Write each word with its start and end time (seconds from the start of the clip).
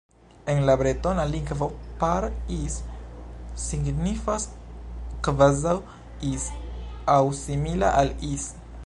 En 0.51 0.63
la 0.67 0.75
bretona 0.77 1.25
lingvo 1.31 1.65
"Par 2.03 2.25
Is" 2.61 2.77
signifas 3.67 4.47
"kvazaŭ 5.29 5.77
Is" 6.33 6.49
aŭ 7.17 7.21
"simila 7.43 7.93
al 8.01 8.15
Is". 8.31 8.49